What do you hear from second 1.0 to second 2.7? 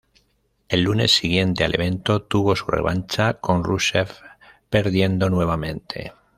siguiente al evento, tuvo su